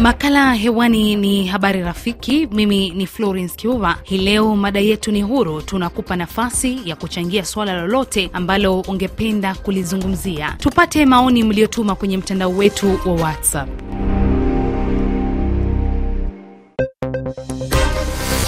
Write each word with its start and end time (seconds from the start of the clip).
Makala 0.00 0.54
hewani 0.54 1.16
ni 1.16 1.46
habari 1.46 1.80
rafiki. 1.82 2.48
Mimi 2.52 2.90
ni 2.90 3.06
Florence 3.06 3.54
Kiuva. 3.56 3.96
Hii 4.02 4.18
leo 4.18 4.56
mada 4.56 4.80
yetu 4.80 5.12
ni 5.12 5.22
huru. 5.22 5.62
Tunakupa 5.62 6.16
nafasi 6.16 6.78
ya 6.84 6.96
kuchangia 6.96 7.44
swala 7.44 7.74
lolote 7.74 8.30
ambalo 8.32 8.80
ungependa 8.80 9.54
kulizungumzia. 9.54 10.54
Tupate 10.58 11.06
maoni 11.06 11.44
mliotuma 11.44 11.94
kwenye 11.94 12.16
mtandao 12.16 12.50
wetu 12.50 12.98
wa 13.06 13.12
WhatsApp. 13.12 13.68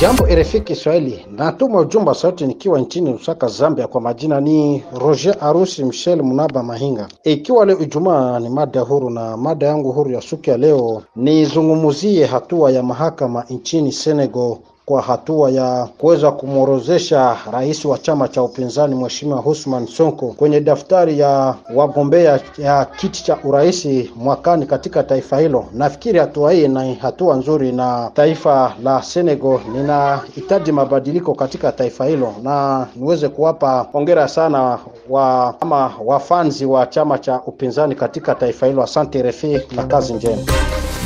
Jambo 0.03 0.27
RFI 0.27 0.61
Kiswahili, 0.61 1.27
natuma 1.37 1.81
ujumbe 1.81 2.09
wa 2.09 2.15
sauti 2.15 2.47
nikiwa 2.47 2.79
nchini 2.81 3.13
Lusaka, 3.13 3.49
Zambia. 3.49 3.87
Kwa 3.87 4.01
majina 4.01 4.41
ni 4.41 4.83
Roger 5.01 5.37
Arusi 5.41 5.85
Michel 5.85 6.23
Munaba 6.23 6.63
Mahinga. 6.63 7.09
Ikiwa 7.25 7.67
leo 7.67 7.79
Ijumaa 7.79 8.41
ni 8.41 8.49
mada 8.49 8.81
huru, 8.81 9.11
na 9.11 9.37
mada 9.37 9.67
yangu 9.67 9.93
huru 9.93 10.11
ya 10.11 10.21
siku 10.23 10.51
ya 10.51 10.57
leo 10.57 11.03
nizungumuzie 11.17 12.25
hatua 12.27 12.71
ya 12.71 12.83
mahakama 12.83 13.45
nchini 13.51 13.93
Senegal 13.93 14.57
kwa 14.93 15.03
hatua 15.03 15.51
ya 15.51 15.89
kuweza 15.99 16.31
kumworozesha 16.31 17.37
rais 17.53 17.85
wa 17.85 17.99
chama 17.99 18.29
cha 18.29 18.43
upinzani 18.43 18.95
Mheshimiwa 18.95 19.39
Husman 19.41 19.87
Sonko 19.87 20.27
kwenye 20.27 20.61
daftari 20.61 21.19
ya 21.19 21.55
wagombea 21.75 22.41
ya 22.59 22.85
kiti 22.85 23.25
cha 23.25 23.39
urais 23.45 23.89
mwakani 24.17 24.67
katika 24.67 25.03
taifa 25.03 25.41
hilo. 25.41 25.65
Nafikiri 25.75 26.19
hatua 26.19 26.53
hii 26.53 26.69
ni 26.69 26.95
hatua 26.95 27.37
nzuri, 27.37 27.73
na 27.73 28.11
taifa 28.15 28.75
la 28.83 29.03
Senegal 29.03 29.59
linahitaji 29.77 30.73
mabadiliko 30.73 31.35
katika 31.35 31.73
taifa 31.73 32.07
hilo, 32.07 32.35
na 32.43 32.87
niweze 32.97 33.29
kuwapa 33.29 33.87
hongera 33.93 34.29
sana 34.29 34.79
wa 35.09 35.55
ama 35.61 35.93
wafanzi 36.05 36.65
wa 36.67 36.87
chama 36.87 37.19
cha 37.19 37.41
upinzani 37.47 37.95
katika 37.95 38.35
taifa 38.35 38.67
hilo. 38.67 38.83
Asante 38.83 39.23
RFI 39.23 39.61
na 39.77 39.85
kazi 39.85 40.15
njema. 40.15 40.43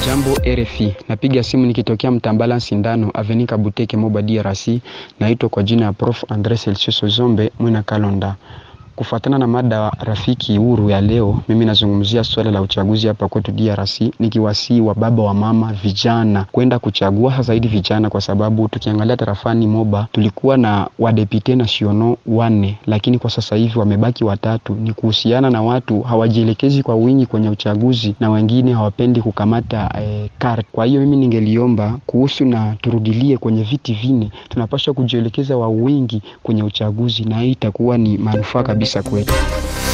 Jambo 0.07 0.31
RFI, 0.45 0.97
napiga 1.09 1.43
simu 1.43 1.67
nikitokea 1.67 2.11
Mtambala 2.11 2.61
Sindano 2.61 3.11
Avenika 3.15 3.57
Buteke 3.77 3.97
Moba 3.97 4.23
DRC. 4.23 4.81
Naitwa 5.21 5.49
kwa 5.49 5.63
jina 5.63 5.85
ya 5.85 5.93
Prof 5.93 6.25
Andre 6.29 6.57
Celsius 6.57 7.05
Zombe 7.17 7.53
Mwina 7.59 7.83
Kalonda. 7.83 8.37
Kufuatana 8.97 9.39
na 9.39 9.47
mada 9.47 9.91
rafiki 9.91 10.57
huru 10.57 10.91
ya 10.91 11.01
leo, 11.01 11.39
mimi 11.49 11.65
nazungumzia 11.65 12.25
swala 12.25 12.51
la 12.51 12.61
uchaguzi 12.63 13.07
hapa 13.07 13.29
kwetu 13.29 13.53
DRC, 13.53 14.01
nikiwasii 14.21 14.81
wa 14.81 14.95
baba 14.95 15.23
wa 15.23 15.35
mama 15.35 15.73
vijana 15.73 16.45
kwenda 16.53 16.79
kuchagua, 16.79 17.43
zaidi 17.43 17.69
vijana, 17.69 18.11
kwa 18.11 18.21
sababu 18.21 18.69
tukiangalia 18.69 19.17
tarafani 19.17 19.67
Moba 19.67 20.07
tulikuwa 20.13 20.57
na 20.57 20.89
wadepute 20.99 21.55
nasiono 21.57 22.17
wanne, 22.27 22.79
lakini 22.87 23.19
kwa 23.19 23.31
sasa 23.31 23.57
hivi 23.57 23.79
wamebaki 23.79 24.25
watatu. 24.25 24.75
Ni 24.75 24.93
kuhusiana 24.93 25.51
na 25.51 25.63
watu 25.63 26.01
hawajielekezi 26.03 26.83
kwa 26.83 26.95
wingi 26.95 27.27
kwenye 27.27 27.51
uchaguzi 27.51 28.15
na 28.21 28.31
wengine 28.31 28.73
hawapendi 28.73 29.23
kukamata 29.23 29.91
eh. 30.03 30.29
Kwa 30.73 30.87
hiyo 30.87 31.01
mimi 31.01 31.17
ningeliomba 31.17 31.99
kuhusu 32.07 32.45
na 32.45 32.75
turudilie 32.83 33.39
kwenye 33.39 33.63
viti 33.63 33.93
vine, 33.95 34.31
tunapaswa 34.49 34.95
kujielekeza 34.95 35.57
wa 35.57 35.69
wingi 35.69 36.23
kwenye 36.43 36.63
uchaguzi, 36.63 37.25
na 37.25 37.41
hii 37.41 37.51
itakuwa 37.53 37.99
ni 37.99 38.19
manufaa 38.19 38.63
kabisa 38.63 38.86
kwetu. 39.03 39.35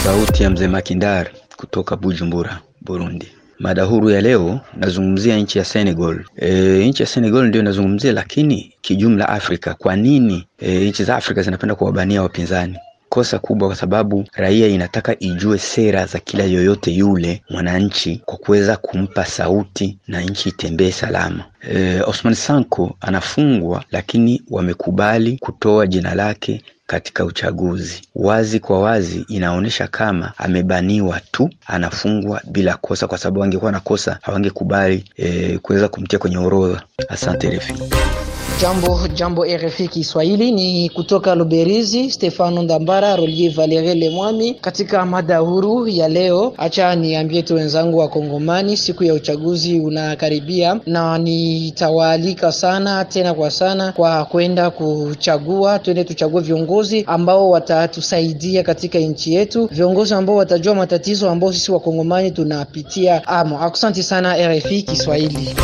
Sauti 0.04 0.42
ya 0.42 0.50
mzee 0.50 0.68
Makindari 0.68 1.30
kutoka 1.56 1.96
Bujumbura, 1.96 2.60
Burundi. 2.80 3.26
Mada 3.58 3.84
huru 3.84 4.10
ya 4.10 4.20
leo 4.20 4.60
nazungumzia 4.76 5.36
nchi 5.36 5.58
ya 5.58 5.64
Senegal. 5.64 6.24
E, 6.36 6.86
nchi 6.88 7.02
ya 7.02 7.06
Senegal 7.08 7.44
ndio 7.46 7.62
nazungumzia, 7.62 8.12
lakini 8.12 8.72
kijumla 8.80 9.28
Afrika, 9.28 9.74
kwa 9.74 9.96
nini 9.96 10.46
e, 10.58 10.84
nchi 10.88 11.04
za 11.04 11.16
Afrika 11.16 11.42
zinapenda 11.42 11.74
kuwabania 11.74 12.22
wapinzani? 12.22 12.78
Kosa 13.08 13.38
kubwa, 13.38 13.68
kwa 13.68 13.76
sababu 13.76 14.24
raia 14.32 14.66
inataka 14.68 15.16
ijue 15.18 15.58
sera 15.58 16.06
za 16.06 16.18
kila 16.18 16.44
yoyote 16.44 16.90
yule 16.90 17.42
mwananchi 17.50 18.22
kwa 18.24 18.36
kuweza 18.38 18.76
kumpa 18.76 19.24
sauti 19.26 19.98
na 20.08 20.20
nchi 20.20 20.48
itembee 20.48 20.90
salama. 20.90 21.44
E, 21.74 22.00
Osman 22.06 22.34
Sanko 22.34 22.96
anafungwa, 23.00 23.84
lakini 23.90 24.42
wamekubali 24.50 25.38
kutoa 25.40 25.86
jina 25.86 26.14
lake 26.14 26.62
katika 26.86 27.24
uchaguzi. 27.24 28.02
Wazi 28.14 28.60
kwa 28.60 28.80
wazi 28.80 29.24
inaonyesha 29.28 29.86
kama 29.88 30.32
amebaniwa 30.38 31.20
tu, 31.32 31.50
anafungwa 31.66 32.40
bila 32.50 32.76
kosa, 32.76 33.06
kwa 33.06 33.18
sababu 33.18 33.44
angekuwa 33.44 33.72
na 33.72 33.80
kosa 33.80 34.18
hawangekubali 34.22 35.04
e, 35.16 35.58
kuweza 35.58 35.88
kumtia 35.88 36.18
kwenye 36.18 36.38
orodha. 36.38 36.82
Asante 37.08 37.50
refi. 37.50 37.74
Jambo 38.62 39.08
jambo 39.14 39.44
RFI 39.44 39.88
Kiswahili, 39.88 40.50
ni 40.52 40.88
kutoka 40.88 41.34
Luberizi, 41.34 42.10
Stefano 42.10 42.62
Ndambara 42.62 43.16
Rolie 43.16 43.48
Valere 43.48 43.94
Lemwami. 43.94 44.54
Katika 44.54 45.06
mada 45.06 45.38
huru 45.38 45.88
ya 45.88 46.08
leo, 46.08 46.54
acha 46.58 46.94
niambie 46.94 47.42
tu 47.42 47.54
wenzangu 47.54 47.98
wa 47.98 48.08
Kongomani, 48.08 48.76
siku 48.76 49.04
ya 49.04 49.14
uchaguzi 49.14 49.80
unakaribia, 49.80 50.80
na 50.86 51.18
nitawaalika 51.18 52.52
sana 52.52 53.04
tena 53.04 53.34
kwa 53.34 53.50
sana 53.50 53.92
kwa 53.92 54.24
kwenda 54.24 54.70
kuchagua. 54.70 55.78
Twende 55.78 56.04
tuchague 56.04 56.40
viongozi 56.40 57.04
ambao 57.06 57.50
watatusaidia 57.50 58.62
katika 58.62 58.98
nchi 58.98 59.34
yetu, 59.34 59.68
viongozi 59.72 60.14
ambao 60.14 60.36
watajua 60.36 60.74
matatizo 60.74 61.30
ambao 61.30 61.52
sisi 61.52 61.72
Wakongomani 61.72 62.30
tunapitia 62.30 63.26
amo. 63.28 63.60
Asante 63.62 64.02
sana 64.02 64.48
RFI 64.48 64.82
Kiswahili. 64.82 65.54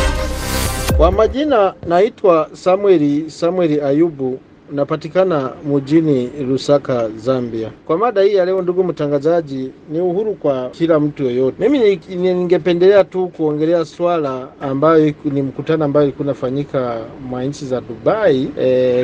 Kwa 0.99 1.11
majina 1.11 1.73
naitwa 1.87 2.49
Samueli 2.53 3.29
Samueli 3.31 3.81
Ayubu, 3.81 4.39
napatikana 4.71 5.51
mjini 5.73 6.29
Lusaka, 6.47 7.09
Zambia. 7.17 7.71
Kwa 7.87 7.97
mada 7.97 8.21
hii 8.21 8.35
ya 8.35 8.45
leo, 8.45 8.61
ndugu 8.61 8.83
mtangazaji, 8.83 9.71
ni 9.91 9.99
uhuru 10.01 10.33
kwa 10.33 10.69
kila 10.69 10.99
mtu 10.99 11.23
yoyote. 11.23 11.69
Mimi 11.69 11.99
ningependelea 12.15 13.03
tu 13.03 13.27
kuongelea 13.27 13.85
swala 13.85 14.47
ambayo 14.61 15.13
ni 15.25 15.41
mkutano 15.41 15.85
ambayo 15.85 16.05
ilikuwa 16.05 16.25
inafanyika 16.25 16.97
mwa 17.29 17.43
nchi 17.43 17.65
za 17.65 17.81
Dubai 17.81 18.49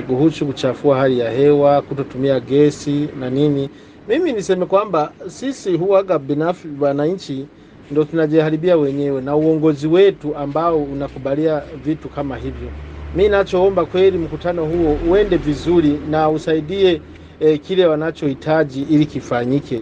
kuhusu 0.07 0.45
kuchafua 0.45 0.97
hali 0.97 1.19
ya 1.19 1.31
hewa, 1.31 1.81
kutotumia 1.81 2.39
gesi 2.39 3.07
na 3.19 3.29
nini. 3.29 3.69
Mimi 4.07 4.31
niseme 4.33 4.65
kwamba 4.65 5.11
sisi 5.27 5.77
huwaga 5.77 6.19
binafsi 6.19 6.67
wananchi 6.79 7.45
ndo 7.91 8.03
tunajiharibia 8.03 8.77
wenyewe 8.77 9.21
na 9.21 9.35
uongozi 9.35 9.87
wetu 9.87 10.35
ambao 10.35 10.83
unakubalia 10.83 11.61
vitu 11.85 12.09
kama 12.09 12.35
hivyo. 12.37 12.69
Mi 13.15 13.29
nachoomba 13.29 13.85
kweli, 13.85 14.17
mkutano 14.17 14.65
huo 14.65 14.97
uende 15.09 15.37
vizuri 15.37 15.99
na 16.09 16.29
usaidie 16.29 17.01
eh, 17.39 17.59
kile 17.59 17.85
wanachohitaji 17.85 18.81
ili 18.81 19.05
kifanyike. 19.05 19.81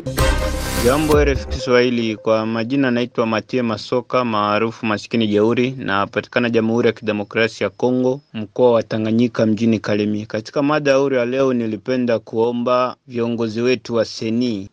Jambo 0.86 1.24
RFI 1.24 1.46
Kiswahili, 1.48 2.16
kwa 2.16 2.46
majina 2.46 2.92
naitwa 2.92 3.26
Matie 3.26 3.62
Masoka 3.62 4.26
maarufu 4.26 4.86
masikini 4.86 5.28
jeuri, 5.28 5.72
napatikana 5.78 6.50
Jamhuri 6.50 6.88
ya 6.88 6.94
Kidemokrasia 6.94 7.66
ya 7.66 7.70
Kongo, 7.70 8.22
mkoa 8.34 8.72
wa 8.72 8.84
Tanganyika, 8.84 9.46
mjini 9.46 9.80
Kalemi. 9.80 10.26
Katika 10.26 10.64
mada 10.64 10.92
ya 10.92 10.98
ya 11.18 11.26
leo, 11.26 11.54
nilipenda 11.54 12.20
kuomba 12.20 12.96
viongozi 13.08 13.62
wetu 13.62 13.96
wa 13.96 14.06
seni 14.06 14.70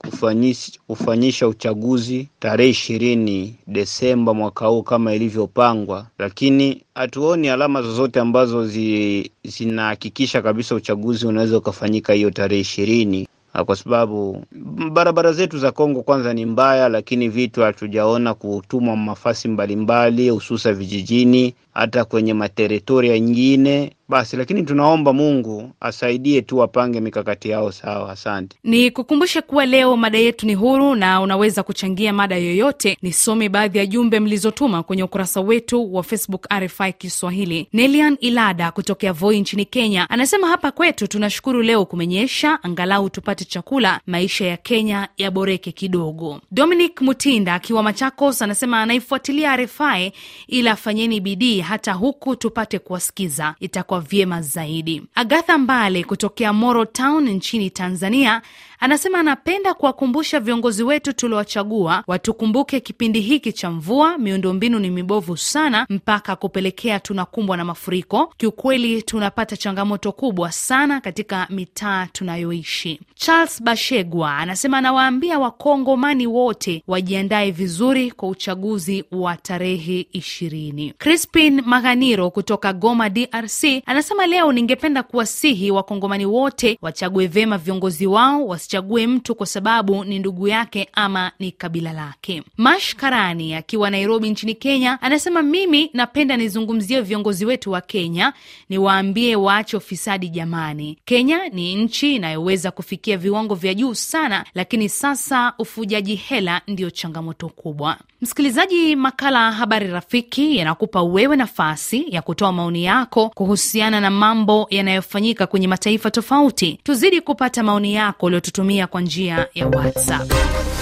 kufanyisha 0.87 1.48
uchaguzi 1.48 2.28
tarehe 2.41 2.71
ishirini 2.71 3.56
Desemba 3.66 4.34
mwaka 4.34 4.66
huu 4.66 4.82
kama 4.82 5.15
ilivyopangwa, 5.15 6.06
lakini 6.19 6.82
hatuoni 6.94 7.48
alama 7.48 7.82
zozote 7.82 8.21
ambazo 8.21 8.66
zi, 8.66 9.31
zinahakikisha 9.44 10.42
kabisa 10.42 10.75
uchaguzi 10.75 11.27
unaweza 11.27 11.59
ukafanyika 11.59 12.12
hiyo 12.12 12.31
tarehe 12.31 12.60
ishirini 12.60 13.28
kwa 13.66 13.76
sababu 13.76 14.44
barabara 14.92 15.32
zetu 15.32 15.58
za 15.58 15.72
Kongo 15.72 16.02
kwanza 16.02 16.34
ni 16.34 16.46
mbaya, 16.46 16.88
lakini 16.88 17.28
vitu 17.28 17.60
hatujaona 17.62 18.34
kutumwa 18.34 18.96
mafasi 18.96 19.48
mbalimbali, 19.48 20.28
hususa 20.28 20.72
vijijini, 20.72 21.54
hata 21.74 22.04
kwenye 22.04 22.34
materitoria 22.34 23.18
nyingine 23.20 23.92
basi, 24.10 24.37
lakini 24.37 24.62
tunaomba 24.62 25.12
Mungu 25.12 25.71
asaidie 25.81 26.43
tu 26.43 26.59
wapange 26.59 27.00
mikakati 27.00 27.48
yao 27.50 27.72
sawa. 27.72 28.12
Asante. 28.12 28.56
Ni 28.65 28.91
kukumbushe 28.91 29.41
kuwa 29.43 29.66
leo 29.66 29.97
mada 29.97 30.19
yetu 30.19 30.47
ni 30.47 30.54
huru 30.54 30.94
na 30.94 31.21
unaweza 31.21 31.62
kuchangia 31.62 32.12
mada 32.12 32.37
yoyote. 32.37 32.97
Nisome 33.03 33.48
baadhi 33.48 33.78
ya 33.78 33.87
jumbe 33.87 34.21
mlizotuma 34.21 34.83
kwenye 34.83 35.03
ukurasa 35.03 35.41
wetu 35.41 35.95
wa 35.95 36.03
Facebook 36.03 36.47
RFI 36.54 36.92
Kiswahili. 36.92 37.68
Nelian 37.72 38.16
Ilada 38.21 38.71
kutokea 38.71 39.12
Voi 39.12 39.41
nchini 39.41 39.65
Kenya 39.65 40.10
anasema 40.10 40.47
hapa 40.48 40.71
kwetu 40.72 41.06
tunashukuru 41.06 41.63
leo 41.63 41.84
kumenyesha, 41.84 42.63
angalau 42.63 43.10
tupate 43.10 43.45
chakula, 43.45 44.01
maisha 44.06 44.47
ya 44.47 44.56
Kenya 44.56 45.09
yaboreke 45.16 45.72
kidogo. 45.72 46.41
Dominic 46.51 47.01
Mutinda 47.01 47.54
akiwa 47.54 47.83
Machakos 47.83 48.42
anasema 48.42 48.83
anaifuatilia 48.83 49.56
RFI 49.56 50.13
ila 50.48 50.77
fanyeni 50.77 51.21
bidii 51.21 51.60
hata 51.60 51.92
huku 51.92 52.36
tupate 52.36 52.78
kuwasikiza, 52.78 53.54
itakuwa 53.60 53.99
vyema 54.00 54.42
zaidi. 54.42 55.02
Agatha 55.14 55.58
Mbale 55.58 56.04
kutokea 56.04 56.52
Moro 56.52 56.84
Town 56.84 57.28
nchini 57.28 57.70
Tanzania 57.70 58.42
anasema 58.80 59.18
anapenda 59.18 59.74
kuwakumbusha 59.74 60.41
viongozi 60.41 60.82
wetu 60.82 61.12
tuliowachagua 61.12 62.04
watukumbuke 62.06 62.80
kipindi 62.80 63.20
hiki 63.20 63.52
cha 63.52 63.70
mvua, 63.70 64.18
miundombinu 64.18 64.78
ni 64.78 64.91
mibovu 64.91 65.36
sana 65.36 65.86
mpaka 65.91 66.36
kupelekea 66.36 67.00
tunakumbwa 67.00 67.56
na 67.56 67.64
mafuriko. 67.64 68.34
Kiukweli 68.36 69.02
tunapata 69.02 69.56
changamoto 69.56 70.12
kubwa 70.12 70.53
sana 70.53 71.00
katika 71.00 71.46
mitaa 71.50 72.06
tunayoishi. 72.06 73.00
Charles 73.22 73.62
Bashegwa 73.62 74.36
anasema 74.36 74.78
anawaambia 74.78 75.38
wakongomani 75.38 76.26
wote 76.26 76.82
wajiandae 76.88 77.50
vizuri 77.50 78.10
kwa 78.10 78.28
uchaguzi 78.28 79.04
wa 79.12 79.36
tarehe 79.36 80.06
ishirini. 80.12 80.94
Crispin 80.98 81.62
Maganiro 81.66 82.30
kutoka 82.30 82.72
Goma, 82.72 83.08
DRC 83.10 83.64
anasema 83.86 84.26
leo 84.26 84.52
ningependa 84.52 85.02
kuwasihi 85.02 85.70
wakongomani 85.70 86.26
wote 86.26 86.78
wachague 86.82 87.26
vyema 87.26 87.58
viongozi 87.58 88.06
wao 88.06 88.46
wasichague 88.46 89.06
mtu 89.06 89.34
kwa 89.34 89.46
sababu 89.46 90.04
ni 90.04 90.18
ndugu 90.18 90.48
yake 90.48 90.88
ama 90.92 91.32
ni 91.38 91.52
kabila 91.52 91.92
lake. 91.92 92.42
Mash 92.56 92.94
Karani 92.96 93.54
akiwa 93.54 93.90
Nairobi 93.90 94.30
nchini 94.30 94.54
Kenya 94.54 95.02
anasema 95.02 95.42
mimi 95.42 95.90
napenda 95.92 96.36
nizungumzie 96.36 97.00
viongozi 97.00 97.44
wetu 97.46 97.70
wa 97.70 97.80
Kenya, 97.80 98.32
niwaambie 98.68 99.36
waache 99.36 99.76
ufisadi 99.76 100.28
jamani. 100.28 100.98
Kenya 101.04 101.48
ni 101.48 101.74
nchi 101.74 102.14
inayoweza 102.16 102.70
kufikia 102.70 103.09
viwango 103.16 103.54
vya 103.54 103.74
juu 103.74 103.95
sana, 103.95 104.45
lakini 104.54 104.89
sasa 104.89 105.53
ufujaji 105.59 106.15
hela 106.15 106.60
ndiyo 106.66 106.91
changamoto 106.91 107.48
kubwa. 107.48 107.97
Msikilizaji, 108.22 108.96
makala 108.96 109.52
Habari 109.52 109.86
Rafiki 109.86 110.56
yanakupa 110.56 111.02
wewe 111.02 111.36
nafasi 111.36 112.04
ya 112.08 112.22
kutoa 112.22 112.52
maoni 112.52 112.84
yako 112.84 113.30
kuhusiana 113.34 114.00
na 114.00 114.10
mambo 114.10 114.66
yanayofanyika 114.70 115.46
kwenye 115.46 115.68
mataifa 115.68 116.10
tofauti. 116.10 116.80
Tuzidi 116.82 117.20
kupata 117.20 117.62
maoni 117.62 117.94
yako 117.94 118.26
uliotutumia 118.26 118.86
kwa 118.86 119.00
njia 119.00 119.46
ya 119.54 119.66
WhatsApp. 119.66 120.32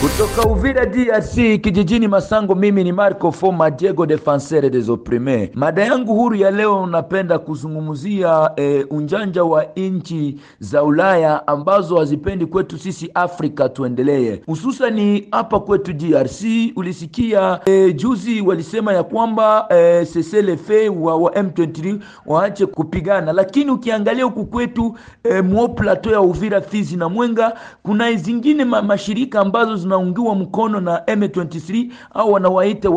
Kutoka 0.00 0.48
Uvira 0.48 0.86
DRC 0.86 1.34
kijijini 1.60 2.08
Masango, 2.08 2.54
mimi 2.54 2.84
ni 2.84 2.92
Marco 2.92 3.32
Foma 3.32 3.70
Diego 3.70 4.06
Defenseur 4.06 4.70
des 4.70 4.88
Opprimes. 4.88 5.50
Mada 5.54 5.84
yangu 5.84 6.14
huru 6.14 6.36
ya 6.36 6.50
leo 6.50 6.86
napenda 6.86 7.38
kuzungumzia 7.38 8.50
e, 8.56 8.84
unjanja 8.90 9.44
wa 9.44 9.64
nchi 9.76 10.36
za 10.60 10.82
Ulaya 10.82 11.46
ambazo 11.46 11.96
hazipendi 11.98 12.46
kwetu 12.46 12.78
sisi 12.78 13.10
Afrika 13.14 13.68
tuendelee, 13.68 14.40
hususani 14.46 15.28
hapa 15.30 15.60
kwetu 15.60 15.92
DRC. 15.92 16.42
Ulisikia 16.76 17.27
e, 17.66 17.92
juzi 17.92 18.40
walisema 18.40 18.92
ya 18.92 19.02
kwamba 19.02 19.66
e, 19.70 20.04
CCLF 20.06 20.70
wa, 21.00 21.16
wa 21.16 21.30
M23 21.30 21.98
waache 22.26 22.66
kupigana, 22.66 23.32
lakini 23.32 23.70
ukiangalia 23.70 24.24
huku 24.24 24.44
kwetu 24.46 24.96
e, 25.24 25.42
mwo 25.42 25.68
plateau 25.68 26.12
ya 26.12 26.20
Uvira, 26.20 26.60
Fizi 26.60 26.96
na 26.96 27.08
Mwenga 27.08 27.52
kuna 27.82 28.12
zingine 28.12 28.64
ma, 28.64 28.82
mashirika 28.82 29.40
ambazo 29.40 29.76
zinaungiwa 29.76 30.34
mkono 30.34 30.80
na 30.80 30.98
M23 30.98 31.90
au 32.14 32.32
wanawaita 32.32 32.90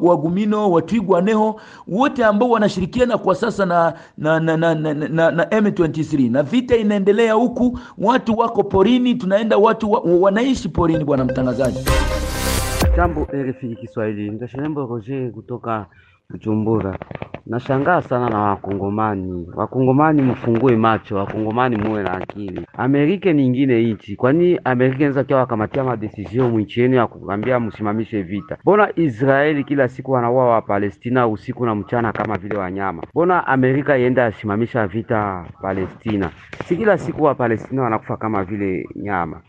wagumino 0.00 0.70
watwigwaneho 0.70 1.60
wote 1.88 2.24
ambao 2.24 2.50
wanashirikiana 2.50 3.18
kwa 3.18 3.34
sasa 3.34 3.66
na 3.66 3.94
na, 4.18 4.40
na, 4.40 4.56
na, 4.56 4.74
na, 4.74 4.94
na, 4.94 5.30
na 5.30 5.44
M23 5.44 6.30
na 6.30 6.42
vita 6.42 6.76
inaendelea 6.76 7.32
huku, 7.32 7.78
watu 7.98 8.38
wako 8.38 8.62
porini, 8.64 9.14
tunaenda 9.14 9.56
watu 9.58 9.92
wa, 9.92 10.00
wanaishi 10.00 10.68
porini. 10.68 11.04
Bwana 11.04 11.24
mtangazaji, 11.24 11.78
jambo 12.98 13.26
RFI 13.32 13.76
Kiswahili, 13.76 14.30
Ndashilembo 14.30 14.86
Roger 14.86 15.30
kutoka 15.30 15.86
Bujumbura. 16.30 16.98
Nashangaa 17.46 18.02
sana 18.02 18.28
na 18.30 18.38
Wakongomani. 18.38 19.46
Wakongomani 19.54 20.22
mfungue 20.22 20.76
macho, 20.76 21.16
Wakongomani 21.16 21.76
muwe 21.76 22.02
na 22.02 22.12
akili. 22.12 22.66
Amerika 22.76 23.32
ni 23.32 23.46
ingine 23.46 23.82
nchi, 23.84 24.16
kwani 24.16 24.60
Amerika 24.64 24.96
inaweza 24.98 25.24
kia 25.24 25.36
wakamatia 25.36 25.84
madesizio 25.84 26.48
mwinchi 26.48 26.80
yenu 26.80 26.96
ya 26.96 27.06
kuambia 27.06 27.60
msimamishe 27.60 28.22
vita? 28.22 28.56
Mbona 28.62 28.88
Israeli 28.98 29.64
kila 29.64 29.88
siku 29.88 30.12
wanaua 30.12 30.44
wa 30.48 30.62
usiku 31.28 31.66
na 31.66 31.74
mchana 31.74 32.12
kama 32.12 32.38
vile 32.38 32.56
wanyama? 32.58 33.02
Mbona 33.14 33.46
Amerika 33.46 33.98
ienda 33.98 34.26
asimamisha 34.26 34.86
vita 34.86 35.44
Palestina? 35.62 36.30
Si 36.64 36.76
kila 36.76 36.98
siku 36.98 37.22
wa 37.24 37.34
wanakufa 37.80 38.16
kama 38.16 38.44
vile 38.44 38.88
nyama. 38.96 39.40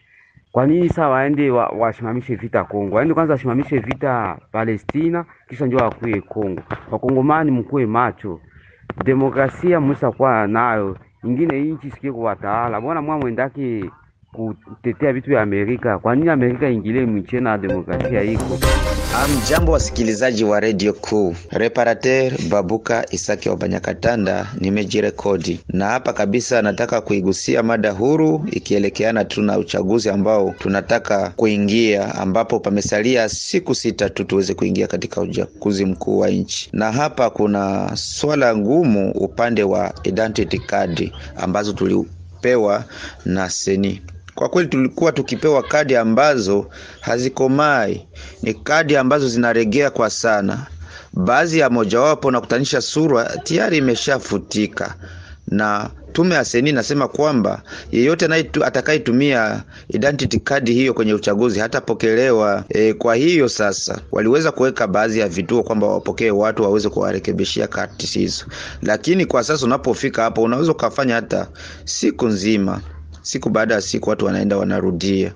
Kwa 0.51 0.67
nini 0.67 0.89
saa 0.89 1.07
waende 1.09 1.51
wasimamishe 1.51 2.33
wa 2.33 2.39
vita 2.41 2.63
Kongo? 2.63 2.95
Waende 2.95 3.13
kwanza 3.13 3.33
wasimamishe 3.33 3.79
vita 3.79 4.37
Palestina, 4.51 5.25
kisha 5.49 5.65
ndio 5.65 5.79
wakuye 5.79 6.21
Kongo. 6.21 6.61
Wakongomani 6.91 7.51
mkuwe 7.51 7.85
macho, 7.85 8.39
demokrasia 9.03 9.79
mwisa 9.79 10.11
kwa 10.11 10.47
nayo 10.47 10.97
ingine 11.23 11.59
inchi 11.59 11.91
sikie 11.91 12.11
kuwatawala. 12.11 12.81
Mbona 12.81 13.01
mwa 13.01 13.17
mwendake 13.17 13.89
kutetea 14.47 15.13
vitu 15.13 15.29
vya 15.29 15.41
Amerika? 15.41 15.99
Kwa 15.99 16.15
nini 16.15 16.29
Amerika 16.29 16.69
ingilie 16.69 17.05
mwichena 17.05 17.57
demokrasia 17.57 18.23
iko? 18.23 18.59
Amjambo, 19.15 19.71
wasikilizaji 19.71 20.43
wa 20.43 20.59
redio 20.59 20.93
kuu. 20.93 21.35
Reparateur 21.49 22.33
Babuka 22.49 23.05
Isaki 23.11 23.49
wa 23.49 23.57
Banyakatanda, 23.57 24.47
nimejirekodi 24.59 25.59
na 25.69 25.85
hapa 25.85 26.13
kabisa. 26.13 26.61
Nataka 26.61 27.01
kuigusia 27.01 27.63
mada 27.63 27.91
huru 27.91 28.45
ikielekeana 28.51 29.25
tu 29.25 29.41
na 29.41 29.57
uchaguzi 29.57 30.09
ambao 30.09 30.53
tunataka 30.59 31.29
kuingia, 31.29 32.15
ambapo 32.15 32.59
pamesalia 32.59 33.29
siku 33.29 33.75
sita 33.75 34.09
tu 34.09 34.23
tuweze 34.23 34.53
kuingia 34.53 34.87
katika 34.87 35.21
uchaguzi 35.21 35.85
mkuu 35.85 36.17
wa 36.19 36.29
nchi, 36.29 36.69
na 36.73 36.91
hapa 36.91 37.29
kuna 37.29 37.91
swala 37.95 38.57
ngumu 38.57 39.11
upande 39.11 39.63
wa 39.63 39.93
identity 40.03 40.59
card 40.59 41.11
ambazo 41.37 41.73
tulipewa 41.73 42.83
na 43.25 43.49
seni 43.49 44.01
kwa 44.39 44.49
kweli 44.49 44.69
tulikuwa 44.69 45.11
tukipewa 45.11 45.63
kadi 45.63 45.95
ambazo 45.95 46.65
hazikomai, 47.01 48.07
ni 48.43 48.53
kadi 48.53 48.95
ambazo 48.97 49.27
zinaregea 49.27 49.89
kwa 49.89 50.09
sana. 50.09 50.67
Baadhi 51.13 51.59
ya 51.59 51.69
mojawapo 51.69 52.31
na 52.31 52.41
kutanisha 52.41 52.81
sura 52.81 53.25
tayari 53.43 53.77
imeshafutika, 53.77 54.95
na 55.47 55.89
tume 56.13 56.35
ya 56.35 56.45
seni 56.45 56.71
nasema 56.71 57.07
kwamba 57.07 57.61
yeyote 57.91 58.25
atakayetumia 58.65 59.63
identity 59.89 60.39
card 60.39 60.69
hiyo 60.69 60.93
kwenye 60.93 61.13
uchaguzi 61.13 61.59
hatapokelewa. 61.59 62.63
E, 62.69 62.93
kwa 62.93 63.15
hiyo 63.15 63.49
sasa 63.49 64.01
waliweza 64.11 64.51
kuweka 64.51 64.87
baadhi 64.87 65.19
ya 65.19 65.27
vituo 65.27 65.63
kwamba 65.63 65.87
wapokee 65.87 66.31
watu 66.31 66.63
waweze 66.63 66.89
kuwarekebishia 66.89 67.67
kadi 67.67 68.05
hizo, 68.05 68.45
lakini 68.81 69.25
kwa 69.25 69.43
sasa 69.43 69.65
unapofika 69.65 70.23
hapo 70.23 70.41
unaweza 70.41 70.71
ukafanya 70.71 71.15
hata 71.15 71.47
siku 71.85 72.27
nzima 72.27 72.81
siku 73.29 73.49
baada 73.49 73.73
ya 73.75 73.81
siku 73.81 74.09
watu 74.09 74.25
wanaenda 74.25 74.57
wanarudia. 74.57 75.33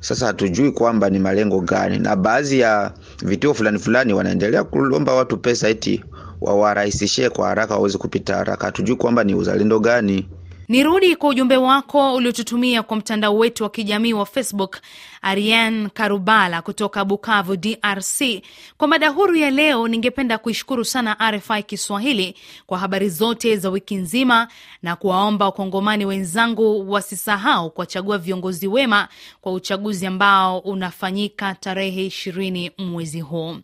Sasa 0.00 0.26
hatujui 0.26 0.72
kwamba 0.72 1.10
ni 1.10 1.18
malengo 1.18 1.60
gani, 1.60 1.98
na 1.98 2.16
baadhi 2.16 2.58
ya 2.60 2.92
vituo 3.22 3.54
fulani 3.54 3.78
fulani 3.78 4.12
wanaendelea 4.12 4.64
kulomba 4.64 5.14
watu 5.14 5.36
pesa 5.38 5.68
eti 5.68 6.04
wawarahisishie 6.40 7.30
kwa 7.30 7.48
haraka 7.48 7.74
waweze 7.74 7.98
kupita 7.98 8.36
haraka. 8.36 8.66
Hatujui 8.66 8.96
kwamba 8.96 9.24
ni 9.24 9.34
uzalendo 9.34 9.80
gani. 9.80 10.28
Nirudi 10.68 11.16
kwa 11.16 11.28
ujumbe 11.28 11.56
wako 11.56 12.14
uliotutumia 12.14 12.82
kwa 12.82 12.96
mtandao 12.96 13.36
wetu 13.36 13.62
wa 13.62 13.70
kijamii 13.70 14.12
wa 14.12 14.26
Facebook. 14.26 14.76
Arian 15.22 15.90
Karubala 15.90 16.62
kutoka 16.62 17.04
Bukavu, 17.04 17.56
DRC. 17.56 18.42
Kwa 18.78 18.88
mada 18.88 19.08
huru 19.08 19.36
ya 19.36 19.50
leo, 19.50 19.88
ningependa 19.88 20.38
kuishukuru 20.38 20.84
sana 20.84 21.16
RFI 21.30 21.62
Kiswahili 21.62 22.34
kwa 22.66 22.78
habari 22.78 23.08
zote 23.08 23.56
za 23.56 23.70
wiki 23.70 23.94
nzima 23.96 24.48
na 24.82 24.96
kuwaomba 24.96 25.44
wakongomani 25.44 26.06
wenzangu 26.06 26.90
wasisahau 26.92 27.70
kuwachagua 27.70 28.18
viongozi 28.18 28.66
wema 28.68 29.08
kwa 29.40 29.52
uchaguzi 29.52 30.06
ambao 30.06 30.58
unafanyika 30.58 31.54
tarehe 31.54 32.06
ishirini 32.06 32.70
mwezi 32.78 33.20
huu. 33.20 33.56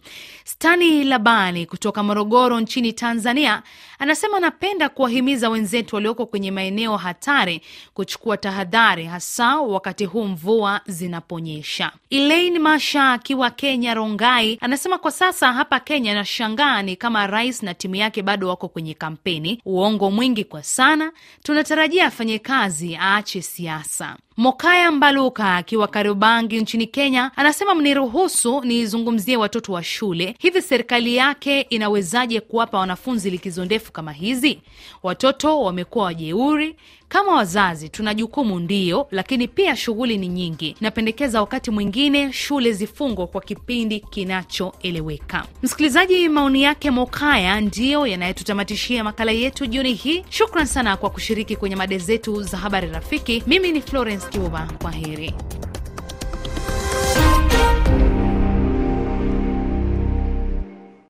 Stani 0.44 1.04
Labani 1.04 1.66
kutoka 1.66 2.02
Morogoro 2.02 2.60
nchini 2.60 2.92
Tanzania 2.92 3.62
anasema 3.98 4.36
anapenda 4.36 4.88
kuwahimiza 4.88 5.48
wenzetu 5.50 5.94
walioko 5.96 6.26
kwenye 6.26 6.50
maeneo 6.92 6.96
hatari 6.96 7.60
kuchukua 7.94 8.36
tahadhari, 8.36 9.04
hasa 9.04 9.56
wakati 9.60 10.04
huu 10.04 10.24
mvua 10.24 10.80
zinaponyesha. 10.86 11.92
Elaine 12.10 12.58
Masha 12.58 13.12
akiwa 13.12 13.50
Kenya, 13.50 13.94
Rongai, 13.94 14.58
anasema 14.60 14.98
kwa 14.98 15.10
sasa 15.10 15.52
hapa 15.52 15.80
Kenya 15.80 16.14
nashangaa 16.14 16.82
ni 16.82 16.96
kama 16.96 17.26
rais 17.26 17.62
na 17.62 17.74
timu 17.74 17.94
yake 17.96 18.22
bado 18.22 18.48
wako 18.48 18.68
kwenye 18.68 18.94
kampeni. 18.94 19.60
Uongo 19.66 20.10
mwingi 20.10 20.44
kwa 20.44 20.62
sana, 20.62 21.12
tunatarajia 21.42 22.06
afanye 22.06 22.38
kazi, 22.38 22.96
aache 23.00 23.42
siasa. 23.42 24.16
Mokaya 24.36 24.90
Mbaluka 24.92 25.56
akiwa 25.56 25.88
Kariobangi 25.88 26.60
nchini 26.60 26.86
Kenya 26.86 27.30
anasema 27.36 27.74
mniruhusu 27.74 28.60
nizungumzie 28.60 29.36
watoto 29.36 29.72
wa 29.72 29.82
shule. 29.84 30.34
Hivi 30.38 30.62
serikali 30.62 31.16
yake 31.16 31.60
inawezaje 31.60 32.40
kuwapa 32.40 32.78
wanafunzi 32.78 33.30
likizo 33.30 33.64
ndefu 33.64 33.92
kama 33.92 34.12
hizi? 34.12 34.60
Watoto 35.02 35.60
wamekuwa 35.62 36.04
wajeuri 36.04 36.76
Kama 37.12 37.34
wazazi 37.34 37.88
tuna 37.88 38.14
jukumu 38.14 38.60
ndio, 38.60 39.06
lakini 39.10 39.48
pia 39.48 39.76
shughuli 39.76 40.18
ni 40.18 40.28
nyingi. 40.28 40.76
Napendekeza 40.80 41.40
wakati 41.40 41.70
mwingine 41.70 42.32
shule 42.32 42.72
zifungwe 42.72 43.26
kwa 43.26 43.40
kipindi 43.40 44.00
kinachoeleweka. 44.00 45.44
Msikilizaji, 45.62 46.28
maoni 46.28 46.62
yake 46.62 46.90
Mokaya 46.90 47.60
ndiyo 47.60 48.06
yanayotutamatishia 48.06 49.04
makala 49.04 49.32
yetu 49.32 49.66
jioni 49.66 49.92
hii. 49.94 50.24
Shukran 50.30 50.66
sana 50.66 50.96
kwa 50.96 51.10
kushiriki 51.10 51.56
kwenye 51.56 51.76
mada 51.76 51.98
zetu 51.98 52.42
za 52.42 52.56
habari 52.58 52.88
rafiki. 52.90 53.42
Mimi 53.46 53.72
ni 53.72 53.80
Florence 53.80 54.28
Kiuba, 54.28 54.68
kwa 54.82 54.90
heri. 54.90 55.34